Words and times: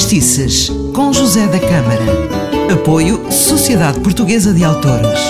Fadistices, 0.00 0.70
com 0.94 1.12
José 1.12 1.46
da 1.46 1.60
Câmara. 1.60 2.72
Apoio 2.72 3.30
Sociedade 3.30 4.00
Portuguesa 4.00 4.54
de 4.54 4.64
Autores. 4.64 5.20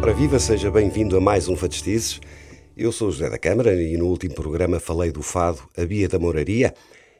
Ora 0.00 0.14
viva, 0.14 0.38
seja 0.38 0.70
bem-vindo 0.70 1.16
a 1.16 1.20
mais 1.20 1.48
um 1.48 1.56
Fadistices. 1.56 2.20
Eu 2.76 2.92
sou 2.92 3.10
José 3.10 3.28
da 3.28 3.38
Câmara 3.38 3.74
e 3.74 3.96
no 3.96 4.06
último 4.06 4.34
programa 4.34 4.78
falei 4.78 5.10
do 5.10 5.20
fado 5.20 5.58
A 5.76 5.84
Bia 5.84 6.08
da 6.08 6.18
Moraria 6.18 6.72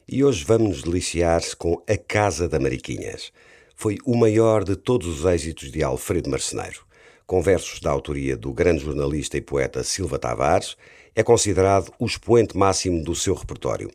e 0.07 0.23
hoje 0.23 0.45
vamos 0.45 0.83
deliciar 0.83 1.41
com 1.57 1.83
A 1.85 1.97
Casa 1.97 2.47
da 2.47 2.61
Mariquinhas. 2.61 3.33
Foi 3.75 3.97
o 4.05 4.15
maior 4.15 4.63
de 4.63 4.77
todos 4.77 5.19
os 5.19 5.25
êxitos 5.25 5.69
de 5.69 5.83
Alfredo 5.83 6.29
Marceneiro 6.29 6.89
com 7.25 7.41
versos 7.41 7.79
da 7.79 7.89
autoria 7.89 8.35
do 8.35 8.53
grande 8.53 8.83
jornalista 8.83 9.37
e 9.37 9.41
poeta 9.41 9.83
Silva 9.83 10.19
Tavares, 10.19 10.75
é 11.15 11.23
considerado 11.23 11.91
o 11.99 12.05
expoente 12.05 12.57
máximo 12.57 13.03
do 13.03 13.15
seu 13.15 13.33
repertório. 13.33 13.91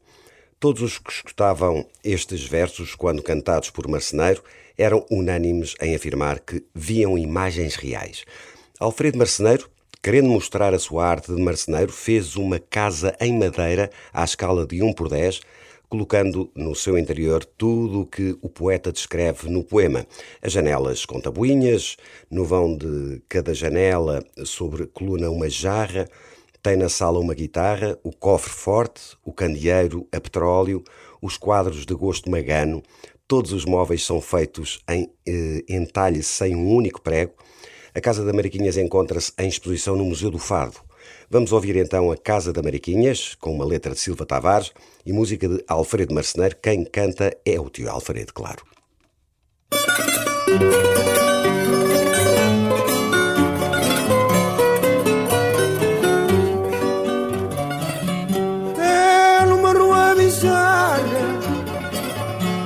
Todos 0.59 0.83
os 0.83 0.99
que 0.99 1.13
escutavam 1.13 1.87
estes 2.03 2.47
versos, 2.47 2.95
quando 2.95 3.23
cantados 3.23 3.71
por 3.71 3.87
Marceneiro, 3.89 4.43
eram 4.77 5.05
unânimes 5.11 5.75
em 5.81 5.95
afirmar 5.95 6.41
que 6.41 6.65
viam 6.75 7.17
imagens 7.17 7.77
reais. 7.77 8.25
Alfredo 8.79 9.19
Marceneiro, 9.19 9.71
querendo 10.03 10.29
mostrar 10.29 10.75
a 10.75 10.79
sua 10.79 11.07
arte 11.07 11.35
de 11.35 11.41
marceneiro, 11.41 11.93
fez 11.93 12.37
uma 12.37 12.59
casa 12.59 13.17
em 13.21 13.39
madeira 13.39 13.91
à 14.13 14.23
escala 14.23 14.67
de 14.67 14.83
1 14.83 14.93
por 14.93 15.09
10, 15.09 15.41
colocando 15.89 16.51
no 16.55 16.75
seu 16.75 16.99
interior 16.99 17.45
tudo 17.45 18.01
o 18.01 18.07
que 18.07 18.37
o 18.43 18.49
poeta 18.49 18.93
descreve 18.93 19.49
no 19.49 19.65
poema. 19.65 20.07
As 20.43 20.53
janelas 20.53 21.05
com 21.05 21.21
tabuinhas, 21.21 21.97
no 22.31 22.45
vão 22.45 22.77
de 22.77 23.23
cada 23.29 23.55
janela, 23.55 24.25
sobre 24.45 24.87
coluna 24.87 25.31
uma 25.31 25.49
jarra, 25.49 26.09
tem 26.63 26.77
na 26.77 26.89
sala 26.89 27.19
uma 27.21 27.35
guitarra, 27.35 27.99
o 28.03 28.11
cofre 28.13 28.53
forte, 28.53 29.17
o 29.25 29.33
candeeiro 29.33 30.07
a 30.11 30.21
petróleo, 30.21 30.83
os 31.23 31.37
quadros 31.37 31.87
de 31.87 31.95
gosto 31.95 32.31
magano, 32.31 32.83
todos 33.29 33.53
os 33.53 33.65
móveis 33.65 34.05
são 34.05 34.21
feitos 34.21 34.81
em 34.89 35.11
eh, 35.27 35.65
entalhe 35.69 36.23
sem 36.23 36.57
um 36.57 36.69
único 36.75 37.01
prego. 37.01 37.35
A 37.95 38.01
Casa 38.01 38.25
da 38.25 38.33
Mariquinhas 38.33 38.77
encontra-se 38.77 39.33
em 39.39 39.49
exposição 39.49 39.97
no 39.97 40.05
Museu 40.05 40.31
do 40.31 40.39
Fado. 40.39 40.77
Vamos 41.29 41.53
ouvir 41.53 41.77
então 41.77 42.11
a 42.13 42.17
Casa 42.17 42.53
da 42.53 42.63
Mariquinhas, 42.63 43.35
com 43.41 43.53
uma 43.53 43.65
letra 43.65 43.93
de 43.93 44.01
Silva 44.01 44.25
Tavares 44.25 44.73
e 45.05 45.13
música 45.13 45.49
de 45.49 45.63
Alfredo 45.67 46.15
Marceneiro. 46.15 46.57
Quem 46.63 46.85
canta 46.85 47.37
é 47.45 47.59
o 47.59 47.69
tio 47.69 47.91
Alfredo, 47.91 48.33
claro. 48.33 48.63
É 58.79 59.45
numa 59.47 59.73
rua 59.73 60.15
bizarra, 60.15 61.03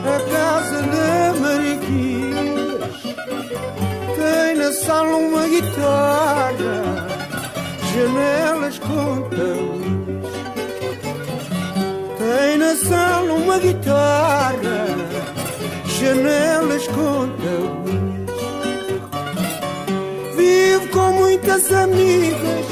a 0.05 0.21
casa 0.31 0.83
da 0.83 1.35
Mariquinhas. 1.41 3.03
Tem 4.17 4.55
na 4.57 4.73
sala 4.73 5.17
uma 5.17 5.49
guitarra 5.49 6.10
tabuinhas. 9.31 10.33
Tem 12.19 12.59
na 12.59 12.75
sala 12.77 13.33
uma 13.35 13.59
guitarra, 13.59 14.87
janelas 15.99 16.87
com 16.89 17.29
tabuinhas. 17.43 18.31
Vive 20.37 20.89
com 20.89 21.13
muitas 21.13 21.73
amigas, 21.73 22.67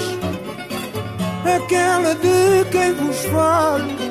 aquela 1.56 2.14
de 2.14 2.70
quem 2.70 2.92
vos 2.94 3.24
falo. 3.26 4.08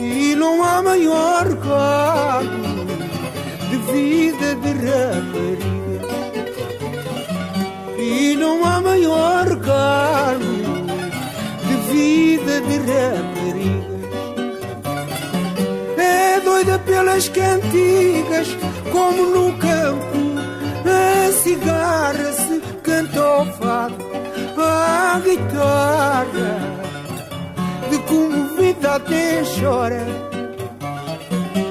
E 0.00 0.34
não 0.34 0.62
há 0.62 0.82
maior 0.82 1.44
cargo 1.56 2.66
de 3.70 3.76
vida 3.92 4.54
de 4.54 4.72
rapariga 4.86 5.76
e 7.98 8.36
não 8.36 8.64
há 8.64 8.80
maior 8.80 9.46
cargo 9.60 10.15
doida 17.16 17.22
pelas 17.22 17.28
cantigas, 17.30 18.48
como 18.92 19.22
no 19.22 19.52
campo, 19.58 20.36
a 20.84 21.32
cigarra 21.32 22.32
se 22.32 22.60
canta 22.82 23.20
ao 23.20 23.46
fado, 23.54 23.96
a 24.58 25.20
guitarra, 25.24 26.26
de 27.90 27.98
comovida 28.00 28.96
até 28.96 29.42
chora. 29.58 30.06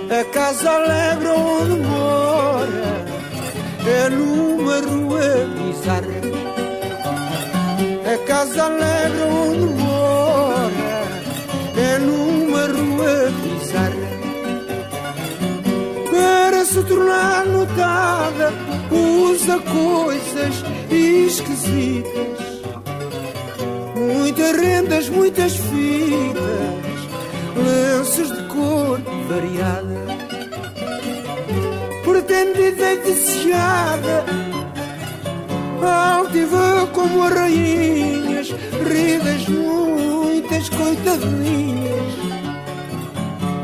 A 0.10 0.24
casa 0.34 0.72
alegre 0.72 1.28
onde 1.30 1.82
mora 1.82 3.06
é 3.86 4.10
numa 4.10 4.80
rua 4.80 5.48
bizarra. 5.58 6.22
A 8.14 8.18
casa 8.28 8.64
alegre 8.64 9.22
onde 9.24 9.45
tornar 16.88 17.46
notada, 17.46 18.54
usa 18.92 19.60
coisas 19.60 20.64
esquisitas. 20.92 22.46
Muitas 23.96 24.52
rendas, 24.56 25.10
muitas 25.10 25.54
fitas, 25.56 26.76
lenços 27.56 28.32
de 28.32 28.44
cor 28.48 29.02
variada 29.30 30.26
pretendida 32.06 32.94
e 32.94 32.98
desejada 32.98 34.26
Altiva 35.82 36.88
como 36.94 37.24
as 37.24 37.34
rainhas 37.34 38.48
Ridas 38.50 39.48
muitas 39.48 40.70
coitadinhas 40.70 42.16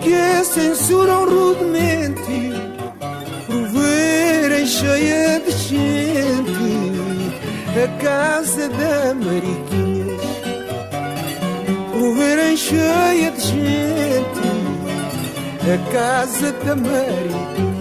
Que 0.02 0.44
censuram 0.44 1.26
rudemente 1.26 1.91
A 7.84 7.88
casa 8.00 8.70
da 8.70 9.16
Mariquinhas 9.16 10.22
Por 11.92 12.16
verem 12.16 12.56
cheia 12.56 13.32
de 13.32 13.42
gente 13.42 14.42
A 15.64 15.92
casa 15.92 16.52
da 16.64 16.76
Mariquinhas 16.76 17.72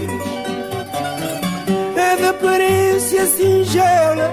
é 1.96 2.16
de 2.16 2.24
aparência 2.24 3.26
singela, 3.26 4.30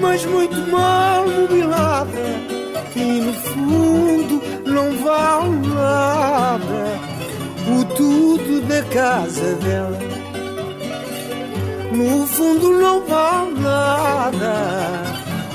mas 0.00 0.24
muito 0.24 0.56
mal 0.70 1.26
mobilada, 1.26 2.08
e 2.94 3.20
no 3.20 3.32
fundo 3.34 4.42
não 4.64 4.96
vale 5.04 5.66
nada 5.74 6.98
o 7.68 7.84
tudo 7.96 8.60
da 8.68 8.82
casa 8.84 9.54
dela. 9.56 10.13
No 11.94 12.26
fundo 12.26 12.72
não 12.72 13.06
vale 13.06 13.60
nada. 13.60 14.54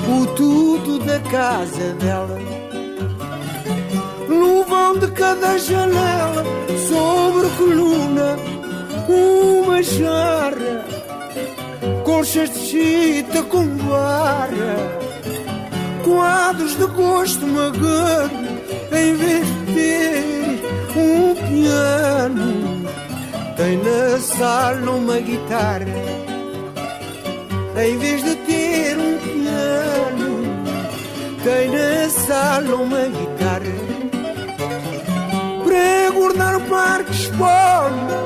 O 0.08 0.26
tudo 0.34 0.98
da 1.00 1.20
casa 1.20 1.92
dela. 2.00 2.38
No 4.28 4.64
vão 4.64 4.96
de 4.96 5.10
cada 5.12 5.58
janela, 5.58 6.44
sobre 6.88 7.48
coluna, 7.58 8.38
uma 9.08 9.82
jarra, 9.82 10.84
colchas 12.04 12.50
de 12.54 12.58
chita 12.60 13.42
com 13.42 13.66
barra, 13.76 14.76
quadros 16.04 16.76
de 16.76 16.86
gosto 16.86 17.46
magano, 17.46 18.48
em 18.92 19.14
vez 19.14 19.46
de 19.46 19.74
ter 19.74 20.60
um 20.96 21.34
piano, 21.34 22.86
tem 23.56 23.76
na 23.78 24.18
sala 24.18 24.90
uma 24.90 25.18
guitarra, 25.18 26.29
em 27.76 27.98
vez 27.98 28.22
de 28.24 28.34
ter 28.34 28.98
um 28.98 29.18
piano, 29.18 30.42
tem 31.44 31.70
na 31.70 32.08
sala 32.08 32.74
uma 32.76 33.04
guitarra. 33.04 33.90
Para 35.64 36.10
guardar 36.12 36.56
o 36.56 36.60
parque 36.62 37.12
espólio 37.12 38.20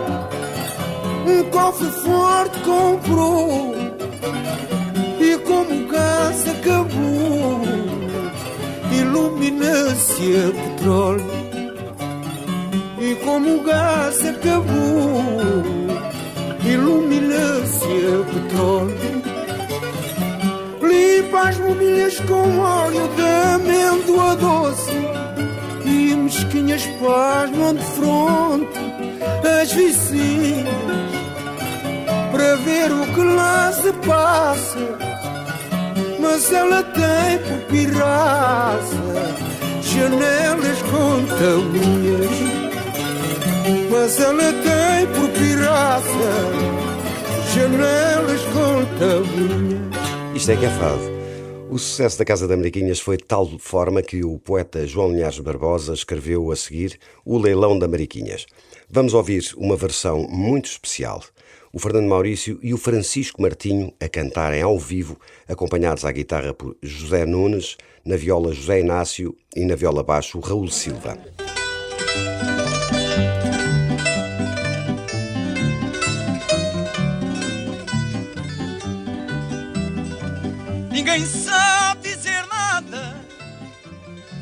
um 1.26 1.42
cofre 1.50 1.90
forte 1.90 2.58
comprou 2.60 3.74
e 5.20 5.38
como 5.38 5.84
o 5.84 5.88
gás 5.88 6.44
acabou 6.48 7.62
ilumina-se 8.92 10.36
a 10.36 10.52
petróleo. 10.52 11.44
E 13.00 13.14
como 13.16 13.56
o 13.56 13.62
gás 13.62 14.26
acabou 14.26 15.64
ilumina-se 16.64 17.84
a 17.84 18.24
petróleo 18.32 19.23
as 21.46 21.58
mobílias 21.58 22.20
com 22.20 22.58
óleo 22.58 23.08
de 23.16 23.22
amêndoa 23.54 24.36
doce 24.36 24.92
e 25.84 26.14
mesquinhas 26.16 26.86
pasmam 27.00 27.74
de 27.74 27.84
fronte 27.84 28.84
as 29.64 29.72
vizinhas 29.72 30.66
para 32.30 32.56
ver 32.56 32.92
o 32.92 33.06
que 33.14 33.22
lá 33.22 33.72
se 33.72 33.92
passa. 34.06 34.98
Mas 36.20 36.52
ela 36.52 36.82
tem 36.82 37.38
por 37.38 37.58
pirraça 37.70 39.36
janelas 39.82 40.82
com 40.82 41.24
tabuinhas. 41.26 42.30
Mas 43.90 44.20
ela 44.20 44.52
tem 44.52 45.06
por 45.14 45.28
pirraça 45.30 46.30
janelas 47.54 48.40
com 48.52 48.84
tabuinhas. 48.98 50.34
Isto 50.34 50.50
é 50.52 50.56
que 50.56 50.66
é 50.66 50.70
fado. 50.70 51.13
O 51.74 51.78
sucesso 51.80 52.16
da 52.16 52.24
Casa 52.24 52.46
da 52.46 52.56
Mariquinhas 52.56 53.00
foi 53.00 53.16
de 53.16 53.24
tal 53.24 53.58
forma 53.58 54.00
que 54.00 54.24
o 54.24 54.38
poeta 54.38 54.86
João 54.86 55.10
Linhares 55.10 55.40
Barbosa 55.40 55.92
escreveu 55.92 56.52
a 56.52 56.54
seguir 56.54 57.00
O 57.24 57.36
Leilão 57.36 57.76
da 57.76 57.88
Mariquinhas. 57.88 58.46
Vamos 58.88 59.12
ouvir 59.12 59.52
uma 59.56 59.74
versão 59.74 60.22
muito 60.28 60.66
especial. 60.66 61.20
O 61.72 61.80
Fernando 61.80 62.06
Maurício 62.06 62.60
e 62.62 62.72
o 62.72 62.78
Francisco 62.78 63.42
Martinho 63.42 63.92
a 64.00 64.08
cantarem 64.08 64.62
ao 64.62 64.78
vivo, 64.78 65.18
acompanhados 65.48 66.04
à 66.04 66.12
guitarra 66.12 66.54
por 66.54 66.76
José 66.80 67.26
Nunes, 67.26 67.76
na 68.04 68.14
viola 68.14 68.54
José 68.54 68.78
Inácio 68.78 69.36
e 69.56 69.64
na 69.64 69.74
viola 69.74 70.04
baixo 70.04 70.38
Raul 70.38 70.68
Silva. 70.68 71.18
Ninguém 80.94 81.26
sabe 81.26 82.10
dizer 82.14 82.46
nada 82.46 83.16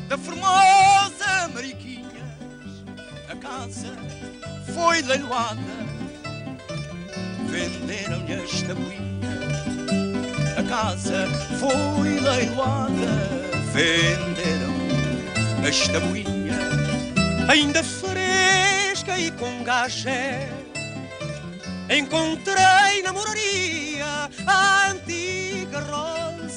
da 0.07 0.15
formosa 0.15 1.47
Mariquinhas. 1.51 2.05
A 3.27 3.35
casa 3.35 3.97
foi 4.75 5.01
leiloada, 5.01 5.59
venderam-lhe 7.49 8.33
as 8.35 8.61
tabuinhas. 8.61 9.47
A 10.55 10.63
casa 10.69 11.27
foi 11.59 12.19
leiloada, 12.19 13.11
venderam 13.73 14.75
as 15.67 15.87
tabuinhas. 15.87 17.49
Ainda 17.49 17.83
fresca 17.83 19.17
e 19.17 19.31
com 19.31 19.63
gajé, 19.63 20.47
encontrei 21.89 23.01
na 23.03 23.11
moraria 23.11 24.29
a 24.45 24.91
antiga 24.91 25.79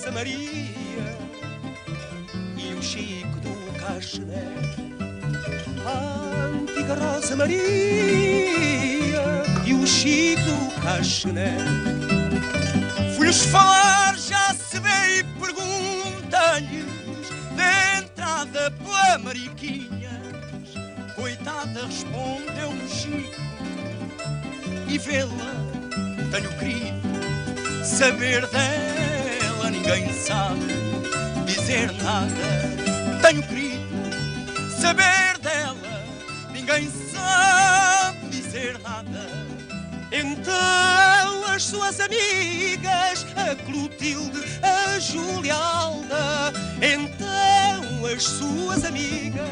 Rosa 0.07 0.13
Maria 0.13 1.19
e 2.57 2.75
o 2.75 2.83
Chico 2.83 3.41
do 3.41 3.73
Caxené. 3.81 4.47
A 5.85 6.47
antiga 6.47 6.95
Rosa 6.95 7.35
Maria 7.35 7.59
e 9.65 9.75
o 9.75 9.85
Chico 9.85 10.43
do 10.43 10.81
Caxené. 10.81 11.57
Fui-lhes 13.17 13.43
falar, 13.47 14.17
já 14.17 14.55
se 14.55 14.79
vê 14.79 15.19
e 15.19 15.25
pergunta-lhes 15.41 16.87
de 17.57 17.99
entrada 17.99 18.71
pela 18.71 19.19
Mariquinhas. 19.19 20.23
Coitada, 21.17 21.85
respondeu-me 21.85 22.89
Chico 22.89 23.43
e 24.87 24.99
vê-la 24.99 25.57
tenho 26.31 26.59
querido 26.59 27.85
saber 27.85 28.47
dela 28.47 29.06
ninguém 29.87 30.13
sabe 30.13 30.67
dizer 31.47 31.93
nada 32.03 33.23
tenho 33.23 33.41
querido 33.45 33.87
saber 34.81 35.39
dela 35.39 36.03
ninguém 36.53 36.91
sabe 36.91 38.27
dizer 38.29 38.79
nada. 38.81 39.31
Então 40.11 41.45
as 41.55 41.63
suas 41.63 42.01
amigas 42.01 43.25
a 43.37 43.55
Clotilde 43.55 44.43
a 44.63 44.99
Julialda 44.99 46.53
então 46.83 48.07
as 48.13 48.25
suas 48.25 48.85
amigas 48.85 49.47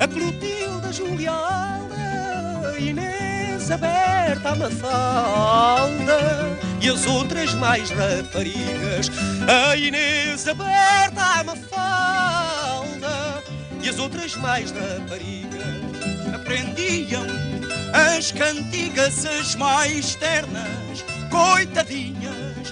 a 0.00 0.08
Clotilde 0.08 0.88
a 0.88 0.92
Julialda 0.92 2.76
Inês 2.80 3.70
aberta 3.70 4.50
a 4.50 4.54
Mafalda 4.56 6.58
e 6.82 6.88
as 6.88 7.06
outras 7.06 7.54
mais 7.54 7.88
raparigas. 7.90 9.08
A 9.48 9.76
Inês 9.76 10.48
aberta 10.48 11.22
a 11.22 11.44
Mafalda 11.44 13.42
e 13.80 13.88
as 13.88 13.98
outras 13.98 14.34
mais 14.36 14.72
raparigas 14.72 15.62
aprendiam 16.34 17.24
as 17.92 18.32
cantigas 18.32 19.24
as 19.24 19.54
mais 19.54 20.16
ternas, 20.16 21.04
coitadinhas, 21.30 22.68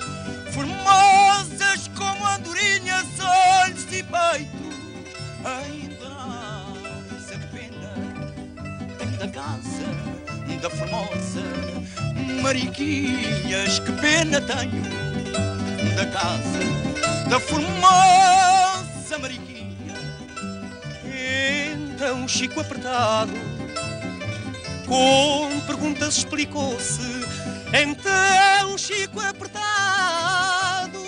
formosas 0.51 1.89
como 1.97 2.27
andorinhas, 2.27 3.07
olhos 3.65 3.85
e 3.93 4.03
peitos. 4.03 4.61
Ainda 5.45 6.11
mais 6.11 7.33
a 7.33 7.39
pena 7.55 9.19
da 9.19 9.29
casa 9.29 10.11
da 10.61 10.69
formosa 10.69 12.10
Mariquinhas, 12.43 13.79
que 13.79 13.93
pena 13.93 14.41
tenho 14.41 14.82
da 15.97 16.06
casa 16.06 16.61
da 17.29 17.38
formosa 17.38 19.19
Mariquinha. 19.21 19.94
Então 21.05 22.27
Chico 22.27 22.61
apertado 22.61 23.32
com 24.87 25.61
perguntas 25.67 26.19
explicou-se. 26.19 27.03
Então 27.73 28.76
Chico 28.76 29.21
apertado 29.21 31.00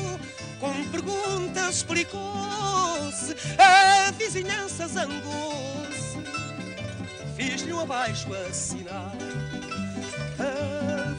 com 0.61 0.85
perguntas 0.91 1.77
explicou-se. 1.77 3.35
A 3.59 4.13
vizinhança 4.13 4.87
zangou-se 4.87 5.63
fez-lhe 7.37 7.73
um 7.73 7.81
abaixo 7.81 8.33
assinar. 8.35 9.13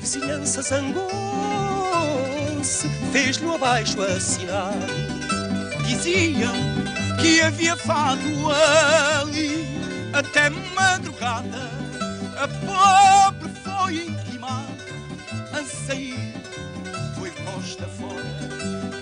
Vizinhança 0.03 0.61
zangou-se, 0.61 1.07
fez-lhe 3.13 3.56
abaixo 3.56 4.01
assinar. 4.01 4.73
Diziam 5.87 6.51
que 7.21 7.39
havia 7.39 7.78
fado 7.78 8.19
ali 8.51 9.66
até 10.11 10.49
madrugada. 10.49 11.71
A 12.35 12.49
pobre 12.49 13.49
foi 13.63 14.07
intimada 14.07 14.68
a 15.54 15.63
sair, 15.63 16.33
foi 17.18 17.31
posta 17.31 17.87
fora 17.87 18.25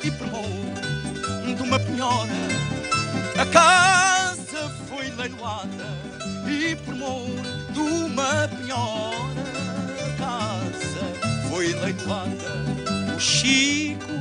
e 0.04 0.12
promou 0.12 0.46
de 1.56 1.64
uma 1.64 1.80
penhora. 1.80 2.30
A 3.40 3.46
casa 3.48 4.70
foi 4.88 5.10
leiloada 5.10 5.98
e 6.46 6.78
mão 6.94 7.26
de 7.74 7.80
uma 7.80 8.48
penhora 8.48 9.11
foi 11.62 11.74
leiloada. 11.74 13.16
O 13.16 13.20
Chico 13.20 14.14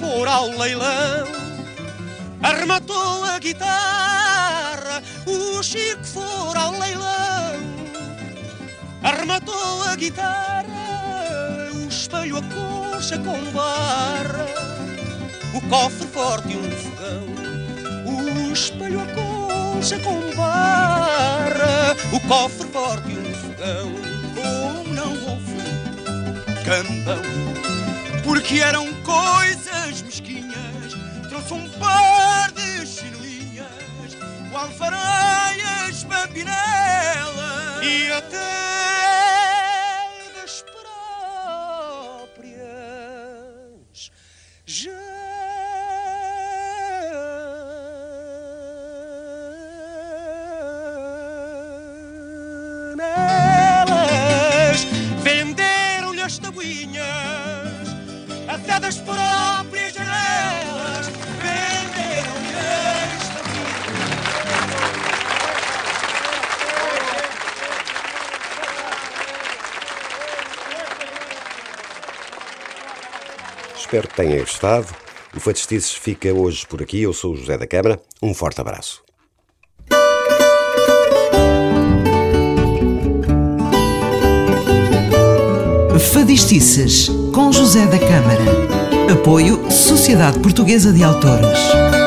fora 0.00 0.32
ao 0.32 0.48
leilão, 0.58 1.28
arrematou 2.42 3.24
a 3.24 3.38
guitarra. 3.38 5.00
O 5.24 5.62
Chico 5.62 6.04
fora 6.04 6.58
ao 6.58 6.72
leilão, 6.72 7.60
arrematou 9.00 9.82
a 9.84 9.94
guitarra. 9.94 11.70
O 11.72 11.88
espelho, 11.88 12.38
a 12.38 12.42
coxa 12.42 13.16
com 13.18 13.38
barra, 13.52 14.46
o 15.54 15.60
cofre 15.68 16.06
forte 16.08 16.52
e 16.52 16.56
um 16.56 16.70
fogão. 16.82 17.26
O 18.06 18.52
espelho, 18.52 19.00
a 19.00 19.06
coxa 19.06 20.00
com 20.00 20.20
barra, 20.34 21.96
o 22.12 22.20
cofre 22.26 22.66
forte 22.68 23.08
e 23.12 23.18
um 23.18 23.34
fogão. 23.34 24.11
Porque 28.24 28.60
eram 28.60 28.90
coisas 29.02 30.00
mesquinhas. 30.02 30.94
Trouxe 31.28 31.52
um 31.52 31.68
par 31.78 32.50
de 32.52 32.86
chinelinhas, 32.86 34.16
o 34.50 34.56
alfareias, 34.56 36.02
bambinelas 36.04 37.82
e 37.82 38.10
até 38.12 38.38
das 40.34 40.62
próprias. 40.62 40.82
janelas 44.64 45.22
das 56.32 56.38
tabuinhas, 56.38 57.88
até 58.48 58.80
das 58.80 58.96
próprias 58.98 59.92
janelas, 59.92 61.06
venderam-lhe 61.42 62.56
as 62.56 63.28
tabuinhas. 63.28 64.22
Espero 73.76 74.08
que 74.08 74.14
tenham 74.14 74.38
gostado. 74.38 74.88
O 75.36 75.40
Fatistizes 75.40 75.92
fica 75.92 76.32
hoje 76.32 76.66
por 76.66 76.80
aqui. 76.82 77.02
Eu 77.02 77.12
sou 77.12 77.34
o 77.34 77.36
José 77.36 77.58
da 77.58 77.66
Câmara. 77.66 78.00
Um 78.22 78.32
forte 78.32 78.58
abraço. 78.60 79.02
Fadistices, 86.10 87.08
com 87.32 87.52
José 87.52 87.86
da 87.86 87.98
Câmara. 87.98 89.12
Apoio 89.12 89.70
Sociedade 89.70 90.40
Portuguesa 90.40 90.92
de 90.92 91.02
Autores. 91.02 92.01